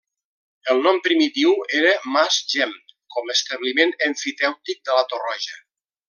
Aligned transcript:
El 0.73 0.79
nom 0.87 0.95
primitiu 1.07 1.51
era 1.81 1.91
Mas 2.15 2.39
Gem, 2.55 2.73
com 3.17 3.29
establiment 3.37 3.93
emfitèutic 4.09 4.81
de 4.89 4.97
la 5.01 5.05
Torroja. 5.13 5.61